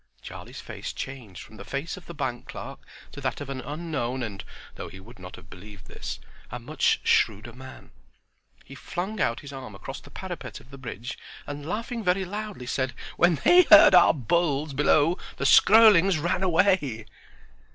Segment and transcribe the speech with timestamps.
[0.23, 2.79] Charlie's face changed from the face of the bank clerk
[3.11, 7.91] to that of an unknown and—though he would not have believed this—a much shrewder man.
[8.65, 12.65] He flung out his arm across the parapet of the bridge, and laughing very loudly,
[12.65, 17.05] said: "When they heard our bulls bellow the Skroelings ran away!"